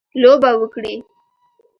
[0.21, 0.95] لوبه وکړي.